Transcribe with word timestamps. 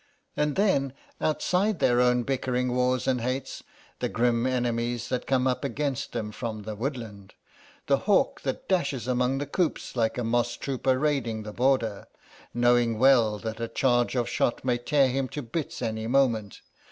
And 0.35 0.55
then, 0.55 0.93
outside 1.21 1.77
their 1.77 2.01
own 2.01 2.23
bickering 2.23 2.73
wars 2.73 3.05
and 3.07 3.21
hates, 3.21 3.61
the 3.99 4.09
grim 4.09 4.47
enemies 4.47 5.09
that 5.09 5.27
come 5.27 5.45
up 5.45 5.63
against 5.63 6.13
them 6.13 6.31
from 6.31 6.63
the 6.63 6.73
woodlands; 6.73 7.35
the 7.85 7.97
hawk 8.09 8.41
that 8.41 8.67
dashes 8.67 9.07
among 9.07 9.37
the 9.37 9.45
coops 9.45 9.95
like 9.95 10.17
a 10.17 10.23
moss 10.23 10.57
trooper 10.57 10.97
raiding 10.97 11.43
the 11.43 11.53
border, 11.53 12.07
knowing 12.51 12.97
well 12.97 13.37
that 13.37 13.59
a 13.59 13.67
charge 13.67 14.15
of 14.15 14.27
shot 14.27 14.65
may 14.65 14.79
tear 14.79 15.07
him 15.07 15.27
to 15.29 15.43
bits 15.43 15.83
at 15.83 15.89
any 15.89 16.07
moment. 16.07 16.61